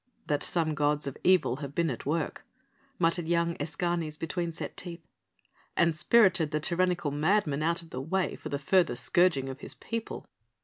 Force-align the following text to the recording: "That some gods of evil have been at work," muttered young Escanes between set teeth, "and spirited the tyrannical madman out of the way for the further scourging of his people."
"That 0.25 0.41
some 0.41 0.73
gods 0.73 1.05
of 1.05 1.15
evil 1.23 1.57
have 1.57 1.75
been 1.75 1.91
at 1.91 2.07
work," 2.07 2.43
muttered 2.97 3.27
young 3.27 3.55
Escanes 3.59 4.17
between 4.17 4.51
set 4.51 4.75
teeth, 4.75 5.05
"and 5.77 5.95
spirited 5.95 6.49
the 6.49 6.59
tyrannical 6.59 7.11
madman 7.11 7.61
out 7.61 7.83
of 7.83 7.91
the 7.91 8.01
way 8.01 8.35
for 8.35 8.49
the 8.49 8.57
further 8.57 8.95
scourging 8.95 9.47
of 9.47 9.59
his 9.59 9.75
people." 9.75 10.25